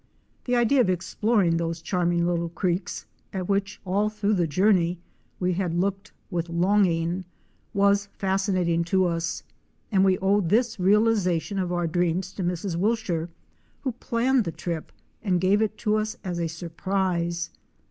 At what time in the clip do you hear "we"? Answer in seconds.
5.39-5.53, 10.03-10.17